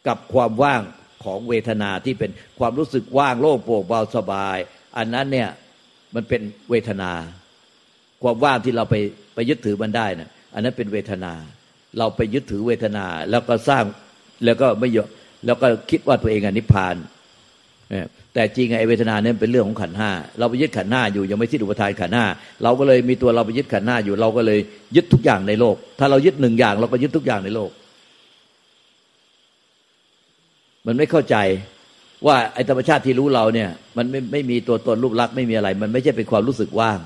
[0.07, 0.81] กับความว่าง
[1.25, 4.57] ของเวทนาที่เป็นความรู้สึกว่างโล่งโปร่งเบาสบาย
[4.97, 5.49] อันนั้นเนี่ย
[6.15, 7.11] มันเป็นเวทนา
[8.23, 8.95] ความว่างที่เราไป
[9.35, 11.33] ไปยึดถือมันได้นะอันนั้นเป็นเวทนา
[11.97, 13.83] เราไปยึดถือเวทนา แล้วก็สร้าง
[14.45, 15.07] แล้วก็ไม่ยอม
[15.45, 16.95] แล้วก็คิดว่าตัวเองอนิพพาน
[18.33, 22.25] แต่จริงไอ้เวทนาเนี่ยเป็นเรื่องของขันห้าเราไปยึดขันห้าอยู่ยังไม่สิ้นอุปทานขันห้า
[22.63, 24.59] เราก็เลยมีตัวเราไปยึดขันห้าอยู่เราก็เลย
[24.95, 27.71] ยึดทุกอย่างในโลก ถ้าเรายึดหนึ่งอย่าง เราก็ยึดทุกอย่างในโลก
[30.85, 31.35] มันไม่เข้าใจ
[32.25, 36.99] ว่าไอ้ธรรมชาติที่รู้เราเนี่ย มันไม่ไม่มีตัวตนรูปลักษณ์ไม่มีอะไร มันไม่ใช่เป็นความรู้สึกว่าง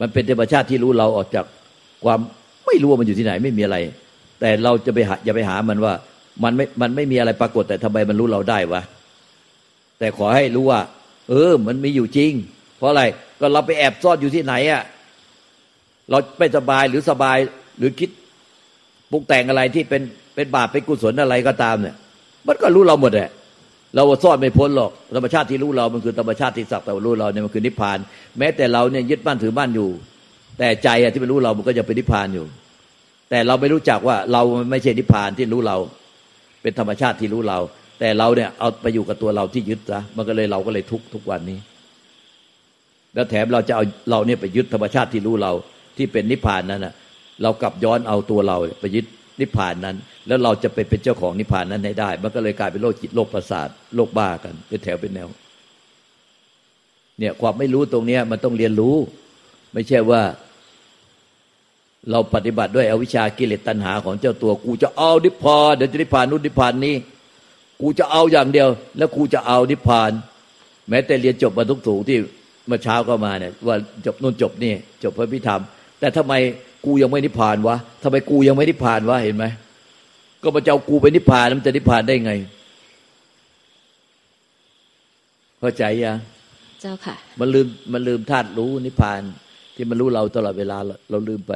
[0.00, 1.44] มันเป็นธรรมชาติที่รู้เราออกจาก
[2.04, 2.20] ความ
[2.66, 3.76] ไม่รู้ว่ามันอยู่ที่ไหนไม่มีอะไร
[4.40, 5.92] แต่เราจะไปหาอย่าไปหามันว่า
[6.44, 8.82] มันไม่มันไม่มีอะไรปรากฏแต่ทำไมมันรู้เราได้วะ
[9.98, 10.80] แต่ขอให้รู้ว่า
[11.28, 12.32] เออ มันมีอยู่จริง
[12.78, 13.02] เพราะอะไร
[13.40, 14.82] ก็เราไปแอบซ่อนอยู่ที่ไหนอะ
[16.10, 17.38] เราไม่สบายหรือสบาย
[17.78, 18.10] หรือคิด
[19.10, 20.02] ปรุงแต่งอะไรที่เป็น
[20.34, 21.96] เป็นบาปเป็นกุศลอะไรก็ตามเนี่ย
[22.46, 23.30] มันก็รู้เราหมดแหละ
[23.94, 27.98] เราซ่อนไม่พ้นหรอกธรรมชาติที่รู้เรา มันคือธรรมชาติที่สักแต่รู้เราเนี่ยมันคือนิพพาน
[28.38, 29.88] แม้แต่เราเนี่ยยึดบ้านถือบ้านอยู่
[30.58, 32.46] แต่ใจอะที่มันรู้เรา มันก็จะเป็นนิพพานอยู่
[33.30, 35.76] แต่เราไม่รู้จักว่าเราไม่ใช่นิพพานที่รู้เรา
[36.62, 37.58] เป็นธรรมชาติที่รู้เรา
[38.00, 41.58] แต่เราเนี่ยเอาไปอยู่กับตัวเราที่ยึดซะมันก็เลยเราก็เลยทุกทุกวันนี้
[43.14, 45.52] แล้วแถมเราจะเอาเราเนี่ยไปยึดธรรมชาติที่รู้เรา
[45.96, 46.94] ที่เป็นนิพพานนั้นนะ
[47.42, 49.06] เรากลับย้อนเอาตัวเราไปยึด
[49.40, 49.96] นิพพานนั้น
[50.28, 55.28] แล้วเราจะไปเป็นเจ้าของนิพพานนั้นให้ได้ มันก็เลยกลายเป็นโรคจิตโรคประสาทโรคบ้ากันเป็นแถวเป็นแนว
[57.18, 58.96] เนี่ยความไม่รู้ตรงเนี้ยมันต้องเรียนรู้
[59.72, 60.22] ไม่ใช่ว่า
[62.10, 66.94] เราปฏิบัติด้วยอวิชากิเลสตัณหาของเจ้าตัว กูจะเอานิพพานเดี๋ยวจะนิพพานนู้นนิพพานนี้
[67.80, 70.10] กูจะเอาอย่างเดียว แล้วกูจะเอานิพพาน
[70.88, 72.18] แม้แต่เรียนจบมาทุกสูงที่
[72.66, 73.76] เมื่อเช้าก็มาเนี่ยว่า
[74.06, 75.60] จบนู่นจบนี่จบพระพิธรรม
[76.00, 76.34] แต่ทำไม
[76.84, 79.44] กูยังไม่นิพพานวะทำไมกูยังไม่นิพพานวะเห็นไหม
[80.42, 82.32] ก็มาเจ้ากูไปนิพพานมันจะนิพพานได้ไง
[85.60, 86.18] เข้าใจยัง
[86.80, 89.20] เจ้าค่ะ มันลืมมันลืมธาตุรู้นิพพาน
[89.74, 90.78] ที่มันรู้เราตลอดเวลา
[91.10, 91.52] เราลืมไป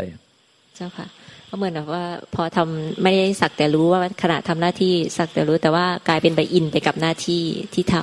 [0.77, 1.07] เจ้าค่ะ
[1.49, 7.43] ก็เหมือนแบบว่า พอทำไม่ได้สักแต่รู้ว่าขณะทำหน้าที่สักแต่รู้แต่ว่ากลายเป็นไปอินไปกับหน้าที่
[7.75, 7.97] ที่ท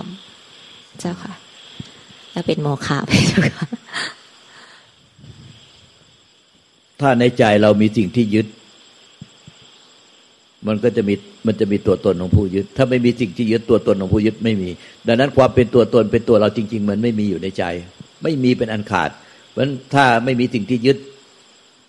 [0.47, 1.33] ำเจ้าค่ะ
[2.31, 3.67] แล้วเป็นโมฆะไปเจ้าค่ะ
[7.01, 8.47] ถ้าในใจเรามีสิ่งที่ยึด
[10.67, 14.69] มันก็จะมีมันจะมีตัวตนของผู้ยึด ถ้าไม่มีสิ่งที่ยึดตัวตนของผู้ยึดไม่มี
[15.07, 17.63] ดังนั้นความเป็นตัวตนเป็นตัวเราจริง ๆ มันไม่มีอยู่ในใจ
[18.23, 19.09] ไม่มีเป็นอันขาด
[19.49, 20.97] เพราะฉะนั้นถ้าไม่มีสิ่งที่ยึด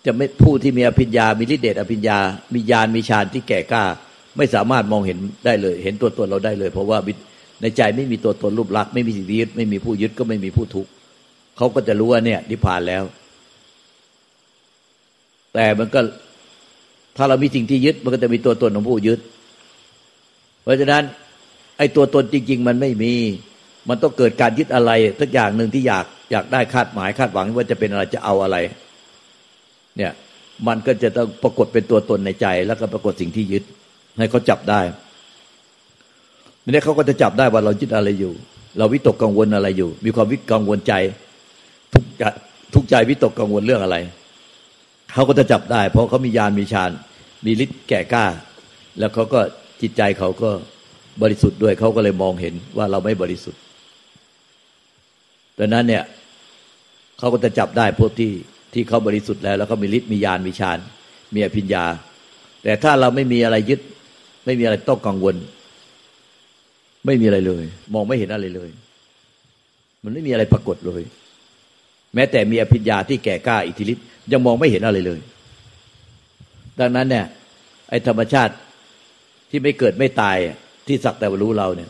[0.05, 2.17] จะไม่ผู้ที่มีอภิญญา มีฤทธิเดชอภิญญา
[2.53, 3.83] มีญาณมีฌานที่แก่กล้า
[4.37, 6.97] ไม่สามารถมองเห็นได้เลย เห็นตัวตนเราได้เลย เพราะว่า
[7.61, 10.89] ในใจไม่มีตัวตนรูปลักษณ์ไม่มีสิ่งยึดไม่มีผู้ยึดก็ไม่มีผู้ทุกข์
[11.57, 13.03] เขาก็จะรู้ว่าเนี่ยนิพพานแล้ว
[15.53, 16.01] แต่มันก็
[17.17, 19.19] ถ้าเรามีสิ่งที่ยึด มันก็จะมีตัวตนของผู้ยึด
[20.63, 21.03] เพราะฉะนั้น
[21.77, 23.13] ไอ้ตัวตนจริง ๆ มันไม่มี
[23.89, 28.57] มันต้องเกิดการยึดอะไรสักอย่างหนึ่งที่อยากอยากได้คาดหมายคาดหวังว่าจะเป็นอะไรจะเอาอะไร
[29.97, 30.11] เนี่ย
[30.67, 33.63] มันก็จะต้องปรากฏเป็นตัวตนในใจ แล้วก็ปรากฏสิ่งที่ยึด
[34.17, 34.81] ให้เขาจับได้
[36.63, 38.33] ทีนี้เขาก็จะจับได้ว่าเรายึดอะไรอยู่
[38.77, 40.93] เราวิตกกังวลอะไรอยู่ มีความวิตกังวลใจ
[41.93, 42.23] ทุกใจ
[42.73, 43.97] ทุกใจวิตกกังวลเรื่องอะไร
[45.13, 46.91] เขาก็จะจับได้ เพราะเขามีญาณมีฌาน
[47.45, 48.25] มีฤทธิ์แก่กล้า
[48.99, 49.39] แล้วเขาก็
[49.81, 50.51] จิตใจเขาก็
[51.21, 53.61] บริสุทธิ์ด้วยเขาก็เลยมองเห็นว่าเราไม่บริสุทธิ์
[55.59, 56.03] ดังนั้นเนี่ย
[57.17, 58.31] เขาก็จะจับได้พวกที่
[58.73, 60.79] ที่เขาบริสุทธิ์แล้ว แล้วเขามีฤทธิ์มีญาณมีฌาน
[61.33, 61.85] มีอภิญญา
[62.63, 63.79] แต่ถ้าเราไม่มีอะไรยึด
[64.45, 65.35] ไม่มีอะไรต้องกังวล
[67.05, 68.69] ไม่มีอะไรเลย มองไม่เห็นอะไรเลย
[70.03, 71.01] มันไม่มีอะไรปรากฏเลย
[72.13, 75.19] แม้แต่มีอภิญญาที่แก่กล้าอิทธิฤทธิ์ ยังมองไม่เห็นอะไรเลย
[76.79, 77.25] ดังนั้นเนี่ย
[77.89, 78.53] ไอ้ธรรมชาติ
[79.49, 80.37] ที่ไม่เกิดไม่ตาย
[80.87, 81.89] ที่สักแต่ว่ารู้เราเนี่ย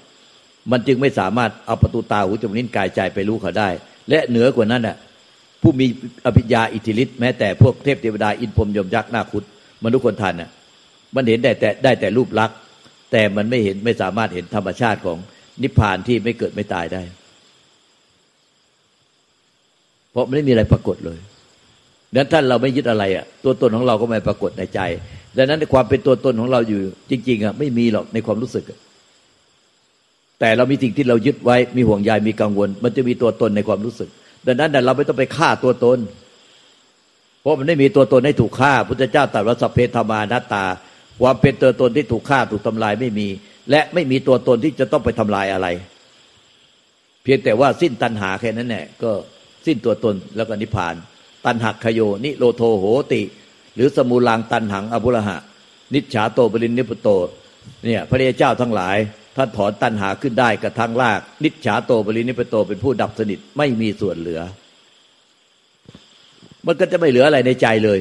[0.71, 3.69] มันจึงไม่สามารถเอาประตูตาหูจมูกนิ้นกายใจไปรู้เขาได้
[4.09, 4.95] และเหนือกว่านั้นน่ะ
[5.61, 5.85] ผู้มี
[6.25, 9.43] อภิญญาอิทธิฤทธิ์แม้แต่พวกเทพเทวดาอินพรมยมยักษ์นาคุด
[9.83, 10.49] มนุษย์คนทันน่ะ
[11.15, 12.57] มันเห็นได้แต่ได้แต่รูปลักษณ์
[13.11, 15.17] แต่มันไม่เห็นไม่สามารถเห็นธรรมชาติของ
[15.61, 17.03] นิพพานที่ไม่เกิดไม่ตายได้
[20.11, 21.19] เพราะไม่มีอะไรปรากฏเลย
[22.13, 24.79] ดังนั้นท่านเราไม่ยึดอะไรอะตัวตนของเราก็ไม่ปรากฏในใจ
[25.37, 28.63] ดังนั้นความเป็นตัวตนของเราอยู่จริง ๆอะไม่มีหรอกในความรู้สึก
[30.39, 34.09] แต่เรามีสิ่งที่เรายึดไว้มีห่วงใยมีกังวล มันจะมีตัวตนในความรู้สึก
[34.47, 35.99] ดังนั้นเราไม่ต้องไปฆ่าตัวตน
[37.41, 40.65] เพราะมันไม่มีตัวตนให้ถูกฆ่าพุทธเจ้าตรัสว่าสัพเพธมานาตา
[41.21, 43.27] ความเป็นตัวตนที่ถูกฆ่าถูกทำลายไม่มี
[43.69, 45.67] และไม่มีตัวตนที่จะต้องไปทำลายอะไร
[47.23, 49.11] เพียงแต่ว่าสิ้นตัณหาแค่นั้นแหละก็
[49.65, 50.95] สิ้นตัวตนแล้วก็นิพพาน
[51.45, 53.21] ตันหักขโย นิโลโทโหติ
[53.75, 55.37] หรือสมูลังตันหังอภุรหะ
[55.93, 57.09] นิจฉาโตปรินิพุโต
[57.85, 58.97] เนี่ยพระเจ้าทั้งหลาย
[59.35, 64.41] ท่านถอนตันหาขึ้นได้กระทั่งลาก นิจฉาโตปรินิพุโตเป็นผู้ดับสนิทไม่มีส่วนเหลือ
[66.65, 67.99] มันก็จะไม่เหลืออะไรในใจเลย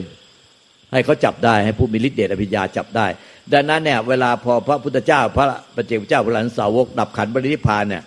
[0.93, 3.07] ให้เขาจับได้ให้ผู้มีฤทธิ์เดชอภิญญาจับได้
[3.53, 8.03] ดังนั้นเนี่ยเวลาพอพระพุทธเจ้า พระปัจเจกเจ้าพระหลานสาวก ดับขันบรินิพานเนี่ย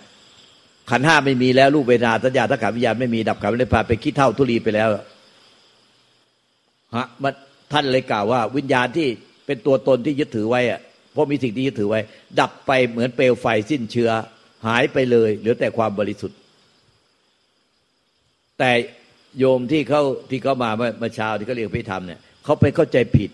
[0.90, 4.88] ขันห้าไม่มีแล้วรูปเวทนาสัญญาทักขาวิญญาณไม่มีดับขันบรินิพานไปคิดเท่าทุลีไปแล้ว
[6.94, 7.34] ฮะมัน
[7.72, 9.08] ท่านเลยกล่าวว่า วิญญาณที่
[9.46, 10.80] เป็นตัวตนที่ยึดถือไว้อะ
[11.12, 12.00] เพราะมีสิ่งที่ยึดถือไว้
[12.40, 14.10] ดับไปเหมือนเปลวไฟสิ้นเชื้อ
[14.66, 16.38] หายไปเลย เหลือแต่ความบริสุทธิ์
[18.58, 18.70] แต่
[19.38, 23.30] โยมที่เขาที่เขามาเมื่อเช้าที่เขาเรียกพิธรรมเนี่ยเขาไปเข้าใจผิด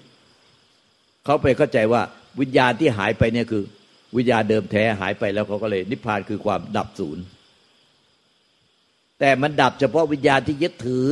[1.24, 2.02] เขาไปเข้าใจว่า
[2.40, 3.62] วิญญาณที่หายไปเนี่ยคือ
[4.16, 7.24] วิญญาณเดิมแท้หายไปแล้วเขาก็เลย นิพพานคือความดับศูนย์
[9.20, 11.08] แต่มันดับเฉพาะวิญญาณที่ยึดถือ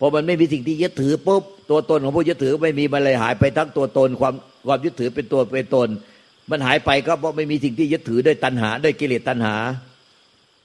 [0.00, 4.34] พอมันไม่มีสิ่งที่ยึดถือปุ๊บตัวตนของผู้ยึดถือไม่มีมันเลยหายไปทั้งตัวตนความ
[4.66, 5.88] ความยึดถือเป็นตัวเป็นตน
[6.50, 9.56] มันหายไปก็เพราะไม่มีสิ่งที่ยึดถือด้วยตัณหาด้วยกิเลสตัณหา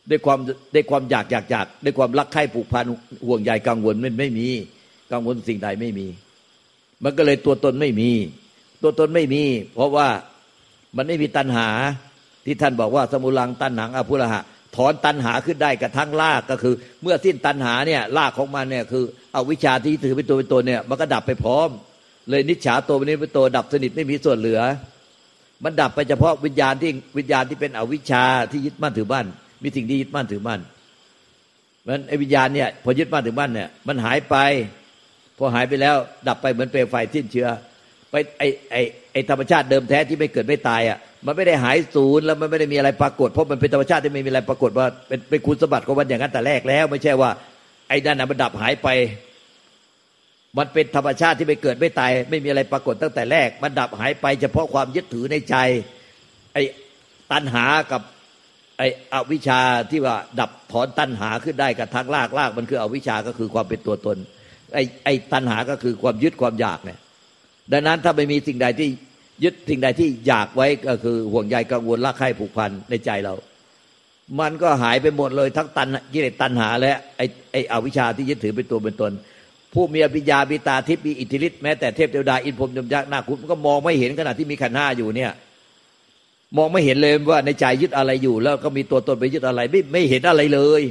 [0.10, 0.40] ด้วยความ
[0.74, 2.86] ด้วยความอยากอยากอยากด้วยความรักใคร่ผูกพัน
[3.28, 4.48] ห่วงใยกังวลมันไม่มี
[5.12, 6.08] กังวลสิ่งใดไม่มี
[7.04, 8.10] มันก็เลยตัวตนไม่มี
[8.82, 10.08] ตัวตนไม่มี เพราะว่า
[10.98, 11.68] มันไม่มีตัณหา
[12.46, 14.42] ที่ท่านบอกว่าสมุลังตัณหังอภุระหะ
[14.76, 19.04] ถอนตัณหาขึ้นได้กระทั่งลากก็คือ เมื่อสิ้นตัณหาเนี่ยลากของมันเนี่ยคือ
[19.34, 21.70] เอาวิชาที่ถือเป็นตัวเป็นตนเนี่ยมันก็ดับไปพร้อม
[22.30, 24.60] เลยนิจฉาตัวนี้เป็นตัวดับสนิทไม่มีส่วนเหลือ
[25.64, 29.26] มันดับไปเฉพาะวิญญาณที่วิญญาณที่เป็นอวิชาที่ยึดมั่นถือมั่น
[29.64, 30.60] มีสิ่งที่ยึดมั่นถือมั่น
[31.88, 34.36] มันไอ้วิญญาณเนี่ยพอยึดมั่นถือมั่นเนี่ยมันหายไป
[35.38, 35.96] พอหายไปแล้ว
[36.28, 37.48] ดับไปเหมือนเปลวไฟสิ้นเชื้อ
[38.12, 38.76] ไปไอ้ไอ
[39.12, 47.30] ไอธรรมชาติเดิมแท้ที่ไม่เกิดไม่ตายอะมันไม่ได้หายศูนย์แล้วมันไม่ได้มีอะไรปรากฏเพราะมันเป็นธรรมชาติที่ไม่มีอะไรปรากฏว่าเป็นเป็นคุณสมบัติของมันอย่างนั้นแต่แรกแล้ว ไม่ใช่ว่า
[47.90, 48.88] ไอ้นั่นมันดับหายไป
[50.58, 55.56] มันเป็นธรรมชาติที่ไม่เกิดไม่ตาย ไม่มีอะไรปรากฏตั้งแต่แรก มันดับหายไป เฉพาะความยึดถือในใจ
[56.54, 56.62] ไอ้
[57.32, 58.02] ตัณหากับ
[58.78, 64.18] ไอ้อวิชชาที่ว่าดับถอนตัณหาขึ้นได้กับทางลากลากมันคืออวิชชาก็คือความเป็นตัวตน
[64.74, 67.00] ไอ้ไอ้ตัณหาก็คือความยึดความอยากเนี่ย
[67.72, 68.90] ดังนั้นถ้าไม่มีสิ่งใดที่
[69.44, 73.34] ยึดสิ่งใดที่อยากไว้ก็คือห่วงใยกังวลรักใคร่ผูกพันในใจเรา
[74.40, 79.12] มันก็หายไปหมดเลยทั้งตันกิเลสตันหา และไอ้ไอ้อวิชชาที่ยึดถือเป็นตัวเป็นตน
[79.74, 85.32] ผู้มีอภิญญาบิตาทิพย์มีอิทธิฤทธิ์แม้แต่เทพเทวดาอินพรมยมยักษ์นาคุณก็มองไม่เห็นขณะที่มีขันห้าอยู่เนี่ย
[86.58, 90.82] มองไม่เห็นเลยว่าในใจยึดอะไรอยู่ แล้วก็มีตัวตนไปยึดอะไร ไม่ไม่เห็นอะไรเลย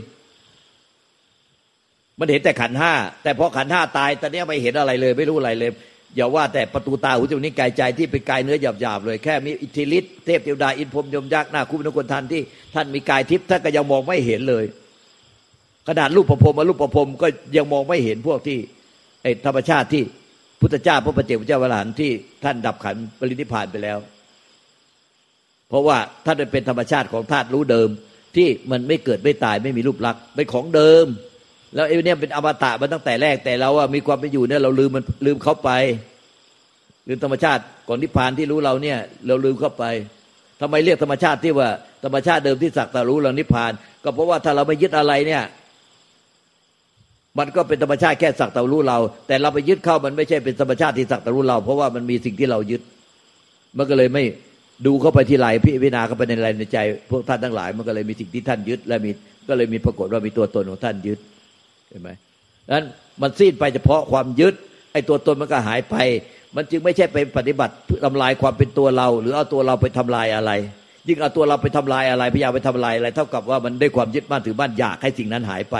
[2.18, 5.70] มันเห็นแต่ขันห้าแต่พอขันห้าตายตอนนี้ไม่เห็นอะไรเลย ไม่รู้อะไรเลย
[6.16, 12.42] อย่าว่าแต่ประตูตาหูจมูกนิ้วกายใจที่เป็นกายเนื้อหยาบๆเลยแค่มีอิทธิฤทธิ์เทพเทวดาอินพรมยมยักษ์หน้าคู่นคนทันที่
[12.74, 14.64] ท่านมีกายทิพย์ท่านก็ยังมองไม่เห็นเลย
[15.88, 18.58] ขนาดรูปประพรมมารูปประพรมก็ยังมองไม่เห็นพวกที่
[19.22, 20.02] ไอธรรมชาติที่
[20.60, 22.10] พุทธเจ้าพระปฏิเจกเจ้าวรหันที่
[22.44, 23.98] ท่านดับขันปรินิพานไปแล้ว
[25.68, 27.88] เพราะว่าท่านเป็นธรรมชาติของธาตุรู้เดิม
[28.36, 31.06] ที่มันไม่เกิดไม่ตายไม่มีรูปลักษณ์เป็นของเดิม
[31.74, 35.70] แล้วไอ้เนี่ยเป็นอมตะมาตั้งแต่แรกแต่เราว่ามีความเป็นอยู่เนี่ยเราลืมมันลืมเขาไป
[37.08, 39.84] ลืมธรรมชาติก่อนนิพพานที่รู้เราเนี่ย เราลืมเข้าไป
[40.60, 41.68] ทำไมเรียกธรรมชาติที่ว่า
[42.04, 43.72] ธรรมชาติเดิมที่สักแตะรู้เรานิพพาน
[44.04, 45.42] ก็เพราะว่าถ้าเราไม่ยึดอะไรเนี่ย
[47.38, 52.82] มันก็เป็นธรรมชาติแค่สักแตะรู้เรา แต่เราไปยึดเข้ามันไม่ใช่เป็นธรรมชาติที่สักแตะรู้เรา เพราะว่ามันมีสิ่งที่เรายึด
[53.78, 54.24] มันก็เลยไม่
[54.86, 56.78] ดูเข้าไปที่ไหลพิจารณาเข้าไปในไรในใจ
[57.10, 59.10] พวกท่านทั้งหลาย มันก็เลยมีสิ่งที่ท่านยึด และมี
[59.48, 61.18] ก็เลยมีปรากฏว่ามีตัวตนของท่านยึด
[61.90, 62.10] เห็นไหม
[62.72, 62.84] นั้น
[63.22, 64.54] มันสิ้นไปเฉพาะความยึด
[64.92, 65.96] ไอ้ตัวตนมันก็หายไป
[66.56, 67.74] มันจึงไม่ใช่ไปปฏิบัติ
[68.04, 70.52] ทำลายความเป็นตัวเรา หรือเอาตัวเราไปทำลายอะไร
[71.08, 75.76] ยิ่งเอาตัวเราไปทำลายอะไรพยายามไปทำลายอะไร เท่ากับว่ามันได้ความยึดมั่นถือมั่นอยากให้สิ่งนั้นหายไป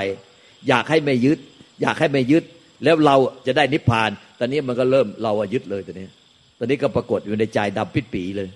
[0.69, 1.39] อยากให้ไม่ยึด
[1.83, 2.45] อยากให้ไม่ยึด
[2.85, 6.07] แล้วเราจะได้นิพพาน ตอนนี้มันก็เริ่มเราอะยึดเลยตอนนี้
[6.59, 8.49] ตอนนี้ก็ปรากฏอยู่ในใจดำปิดปีเลย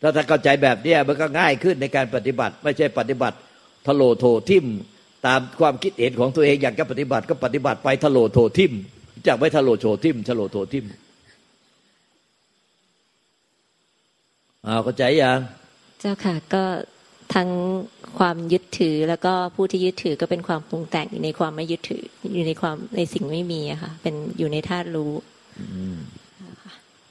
[0.00, 3.36] ถ้าถ้าเข้าใจแบบนี้มันก็ง่ายขึ้นในการปฏิบัติ ไม่ใช่ปฏิบัติ
[3.86, 4.66] ทะโลโถทิม
[5.26, 8.72] ตามความคิดเห็นของตัวเองอยากจะปฏิบัติก็ปฏิบัติไปทะโลโถทิม
[9.26, 10.84] จากไม่ทะโลโถทิมทะโลโถทิม
[14.66, 15.38] อ้าวเข้าใจยัง
[16.00, 16.64] เจ้าค่ะก็
[17.34, 17.48] ทั้ง
[18.18, 25.12] ความยึดถือแล้วก็ผู้ที่ยึดถือก็เป็นความปรุงแต่งอยู่ในความไม่ยึดถือ อยู่ในความในสิ่งไม่มีอะค่ะเป็นอยู่ในธาตุรู้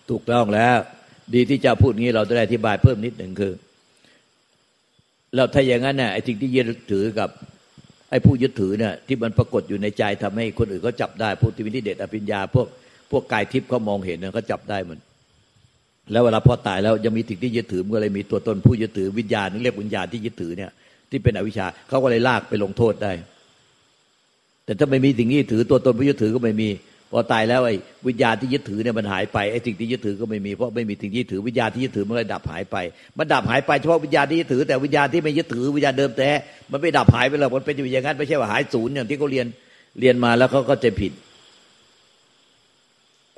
[0.10, 0.77] ถูกต้องแล้ว
[1.34, 3.53] ดีที่จะพูดงี้เราจะได้อธิบายเพิ่มนิดหนึ่งคือ
[5.36, 7.30] เราถ้าอย่างนั้นเนี่ยไอ้สิ่งที่ยึดถือกับ
[8.10, 12.67] ไอ้ผู้ยึดถือเนี่ยที่มันปรากฏอยู่ในใจทำให้คนอื่นเขาจับได้พวกที่วินิเดชอภิญญา พวก
[13.12, 15.00] พวกกายทิพย์เขามองเห็นเนี่ยเขาจับได้มัน
[16.12, 20.72] แล้วเวลาพอตายแล้วยังมีสิ่งที่ยึดถือมันก็เลยมีตัวตนผู้ยึดถือวิญญาณนึกเรียกวิญญาณที่ยึดถือเนี่ย
[21.10, 23.12] ที่เป็นอวิชชาเขาก็เลยลากไปลงโทษได้
[24.65, 26.70] แต่ถ้าไม่มีสิ่งนี้ถือตัวตนผู้ยึดถือก็ไม่มี
[27.12, 27.76] พอตายแล้วไอ้
[28.08, 32.78] วิญญาณที่ยึดถือเนี่ยมันหายไปไอ้สิ่งที่ยึดถือก็ไม่มีเพราะไม่มีสิ่งที่ยึดถือวิญญาณที่ยึดถือมันเลยดับหายไป
[33.17, 36.30] มันดับหายไปเฉพาะวิญญาณที่ยึดถือแต่วิญญาณที่ไม่ยึดถือวิญญาณเดิมแต่
[36.71, 39.47] มันไม่ดับหายไปหรอกมันเป็นอยู่อย่างนั้นไม่ใช่ว่าหายศูนย์อย่างที่เขาเรียน
[40.00, 41.12] เรียนมาแล้วเขาก็จะผิด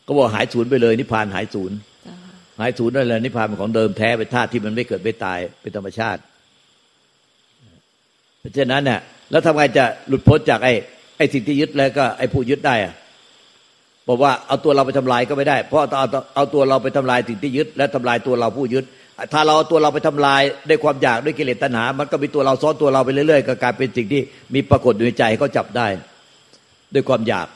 [0.07, 1.77] ก็บอกหายศูนย์ไปเลยนิพพานหายศูนย์
[2.59, 6.21] หายศูนย์นั่นแหละนิพพานเป็นของเดิมแท้เป็นธาตุที่มันไม่เกิดไม่ตายเป็นธรรมชาติ
[8.39, 8.99] เพราะฉะนั้นเนี่ย
[9.31, 10.73] แล้วทำไงจะหลุดพ้นจากไอ้
[11.17, 12.93] ไอ้สิ่งที่ยึดแล้วก็ไอ้ผู้ยึดได้อะ
[14.07, 18.85] บอกว่าเอาตัวเราไปทำลายก็ไม่ได้ เพราะเอาเอาตัวเราไปทำลายสิ่งที่ยึด และทำลายตัวเราผู้ยึด
[19.33, 24.21] ถ้าเราเอาตัวเราไปทำลายด้วยความอยากด้วยกิเลสตัณหา มันก็มีตัวเราซ้อนตัวเราไปเรื่อยๆก็กลายเป็นสิ่งที่
[24.53, 25.87] มีปรากฏอยู่ในใจเขาจับได้
[26.93, 27.47] ด้วยความอยาก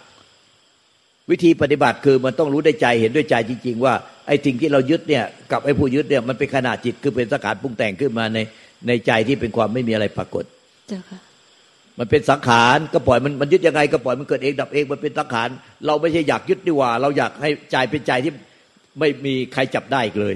[1.32, 3.94] วิธีปฏิบัติคือมันต้องรู้ได้ใจเห็นด้วยใจจริง ๆ ว่า
[4.28, 8.40] ไอ้สิ่งที่เรายึดเนี่ยกับไอ้ผู้ยึดเนี่ยมันเป็นขนาดจิตคือเป็นสังขารปรุงแต่งขึ้นมาใน
[8.88, 10.44] ในใจที่เป็นความไม่มีอะไรปรากฏ
[10.88, 11.20] เจ้าค่ะ
[12.00, 15.50] มันเป็นสังขารก็ปล่อยมันมันยึดยังไงก็ปล่อยมันเกิดเองดับเองมันเป็นสังขาร
[15.86, 18.34] เราไม่ใช่อยากยึดดีกว่า เราอยากให้ใจเป็นใจที่
[19.00, 20.36] ไม่มีใครจับได้อีกเลย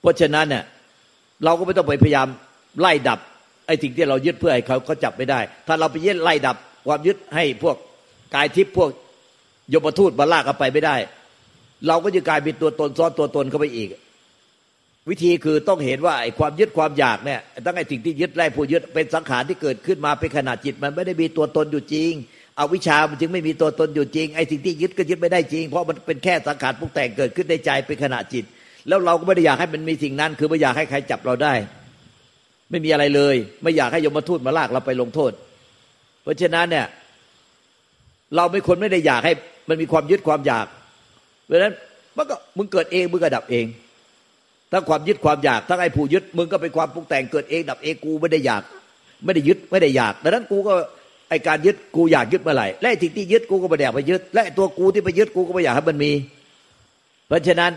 [0.00, 0.64] เพราะฉะนั้นเนี่ย
[1.44, 2.26] เราก็ไม่ต้องไปพยายาม
[2.80, 3.18] ไล่ดับ
[3.66, 7.76] ไอ้สิ่งที่เรายึดเพื่อให้เขาเขาจับไม่ได้ ถ้าเราไปยึดไล่ดับ ความยึดให้พวก
[8.34, 8.90] กายทิพย์พวก
[9.72, 10.96] ยมทูตมาลากเอาไปไม่ได้
[11.88, 13.88] เราก็จะกลายเป็นตัวตนซ้อนตัวตนเข้าไปอีก
[15.10, 22.12] วิธีคือต้องเห็นว่าไอ้ความยึดความอยากเนี่ยตั้งไอ้สิ่งที่ยึดไล่ผู้ยึดเป็นสังขารที่เกิดขึ้นมาเป็นขนาดจิตมันไม่ได้มีตัวตนอยู่จริง
[22.56, 28.44] เอาวิชามันจึงไม่มีตัวตนอยู่จริงไอ้สิ่งที่ยึดก็ยึดไม่ได้จริง เพราะมันเป็นแค่สังขารปรุงแต่งเกิดขึ้นในใจเป็นขณะจิต
[28.88, 31.54] แล้วเราก็ไม่ได้อยากให้มันมีสิ่งนั้น คือไม่อยากให้ใครจับเราได้
[32.70, 35.32] ไม่มีอะไรเลย ไม่อยากให้ยมทูตมาลากเราไปลงโทษ
[36.22, 36.86] เพราะฉะนั้นเนี่ย
[38.36, 39.32] เราไม่คนไม่ได้อยากให้
[39.68, 40.66] มันมีความยึดความอยาก
[41.44, 41.72] เพราะฉะนั้น
[42.16, 43.64] มันก็มึงเกิดเองมึงก็ดับเอง
[44.76, 48.62] ทั้งความยึดความอยากทั้งไอ้ผู้ยึดมึงก็เป็นความปรุงแต่งเกิดเองดับเองกูไม่ได้อยาก
[49.24, 50.74] ไม่ได้ยึดไม่ได้อยากดังนั้นกูก็
[51.30, 56.12] ไอ้การยึดกูอยากยึดเมื่อไหร่และไอ้สิ่งที่ยึดกูก็ไม่อยากไปยึด และตัวกูที่ไปยึดกูก็ไม่อยากให้มันมี
[57.28, 57.72] เพราะฉะนั้น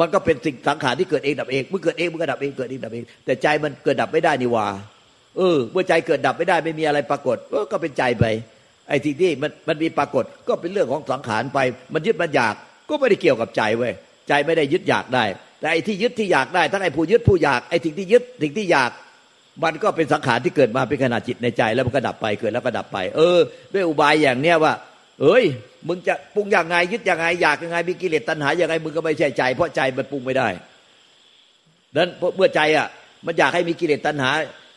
[0.00, 4.66] มันก็เป็นสิ่งสังขารที่เกิดเองดับเองมึงเกิดเองมึงก็ดับเองเกิดเองดับเอง แต่ใจมันเกิดดับไม่ได้นี่ว่า
[5.36, 7.36] เออเมื่อใจเกิดดับไม่ได้ไม่มีอะไรปรากฏ
[7.72, 8.24] ก็เป็นใจไป
[8.88, 11.58] ไอ้สิ่งที่มันมันมีปรากฏก็เป็นเรื่องของสังขารไป
[11.94, 12.54] มันยึดมันอยาก
[12.88, 13.92] ก็ไม่ได้เกี่ยวกับใจเว้ย
[14.28, 15.24] ใจไม่ได้ยึดอยากได้
[15.64, 18.90] แต่ไอ้ที่ยึดที่อยากได้ทั้งไอ้ผู้ยึดผู้อยากไอ้สิ่งที่ยึดสิ่งที่อยาก
[19.64, 23.38] มันก็เป็นสังขารที่เกิดมาเป็นขนาดจิตในใจ แล้วมันก็ดับไปเกิดแล้วก็ดับไป เออ
[23.72, 24.72] ด้วยอุบายอย่างเนี้ยว่า
[25.22, 25.44] เอ้ย
[25.88, 30.48] มึงจะปรุงอย่างไงยึดอย่างไงอยากยังไงมีกิเลสตัณหาอย่างไงมึงก็ไม่ใช่ใจ เพราะใจมันปรุงไม่ได้
[31.92, 32.86] ดังนั้นเมื่อใจอะ
[33.26, 34.30] มันอยากให้มีกิเลสตัณหา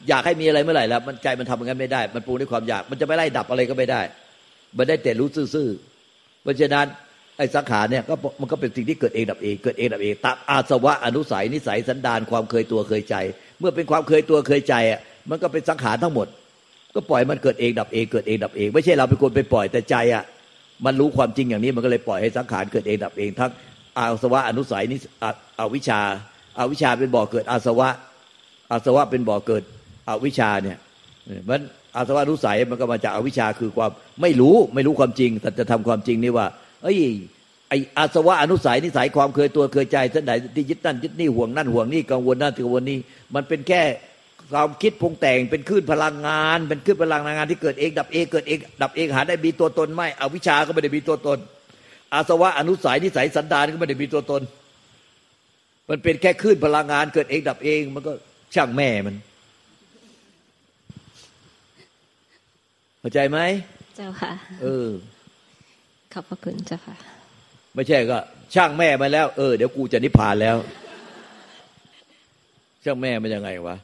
[0.10, 4.02] อยากให้มีอะไรเมื่อไหร่แล้วมันใจมันทำอย่างนั้นไม่ได้ มันปรุงด้วยความอยาก มันจะไม่ไล่ดับอะไรก็ไม่ได้
[4.78, 6.86] มันได้แต่รู้ซื่อๆเพราะฉะนั้น
[7.38, 13.16] ไอ้สังขารเนี่ยก็มันก็เป็นสิ่งที่เกิดเองดับเองเกิดเองดับเองตามอาสวะอนุสัยนิสัยสันดานความเคยตัวเคยใจ
[13.60, 16.28] เมื่อเป็นความเคยตัวเคยใจอะมันก็เป็นสังขารทั้งหมด
[16.96, 20.24] ก็ปล่อยมันเกิดเองดับเองเกิดเองดับเองไม่ใช่เราเป็นคนไปปล่อยแต่ใจอะ
[20.86, 23.52] มันรู้ความจริงอย่างนี้มันก็เลยปล่อยให้สังขารเกิดเองดับเอง ทั้ง
[23.98, 24.98] อาสวะอนุสัยนิ
[25.60, 26.00] อวิชา
[26.58, 27.90] อาวิชาเป็นบ่อเกิดอาสวะ
[28.72, 29.64] อาสวะเป็นบ่อเกิด
[30.10, 30.78] อวิชาเนี่ย
[31.50, 31.62] มัน
[31.96, 36.48] อาสวะอนุสัยมันก็มาจากอวิชาคือความไม่รู้ไม่รู้ความจริงแต่จะทำความจริงนี่ว่า
[36.84, 36.98] เอ้ย
[37.70, 42.98] ไออาสวะอนุสัยนิสัยความเคยตัวเคยใจสันไหนที่ยึดนั่นยึดนี่ห่วงนั่นห่วงนี่กังวลนั่นกังวลนี่
[43.36, 43.82] มันเป็นแค่
[44.52, 51.38] ความคิดปรุงแต่งเป็นคลื่นพลังงาน เป็นคลื่นพลังงานที่เกิดเอง ดับเองเกิดเองดับเองหาได้มีตัวตนไม่อวิชชาก็ไม่ได้มีตัวตน
[52.14, 54.42] อาสวะอนุสัยนิสัยสันดานก็ไม่ได้มีตัวตน
[55.90, 58.12] มันเป็นแค่คลื่นพลังงาน เกิดเองดับเอง มันก็
[58.56, 59.16] ช่างแม่มัน
[63.00, 63.40] เข้าใจไหม
[63.98, 64.32] เจ้าค่ะ
[64.64, 65.17] เออข
[66.18, 66.96] อบพระคุณเจ้าค่ะ
[67.74, 68.18] ไม่ใช่ก็
[68.56, 70.56] ช่างแม่มาแล้ว เออเดี๋ยวกูจะนิพพานแล้ว
[72.84, 73.76] ช่างแม่มันยังไงวะ